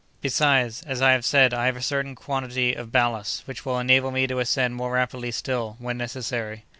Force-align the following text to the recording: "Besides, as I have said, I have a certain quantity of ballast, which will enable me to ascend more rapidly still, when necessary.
"Besides, 0.19 0.81
as 0.87 0.99
I 0.99 1.11
have 1.11 1.23
said, 1.23 1.53
I 1.53 1.67
have 1.67 1.75
a 1.75 1.81
certain 1.83 2.15
quantity 2.15 2.73
of 2.73 2.91
ballast, 2.91 3.45
which 3.47 3.65
will 3.67 3.77
enable 3.77 4.09
me 4.09 4.25
to 4.25 4.39
ascend 4.39 4.73
more 4.75 4.93
rapidly 4.93 5.29
still, 5.29 5.75
when 5.77 5.95
necessary. 5.99 6.65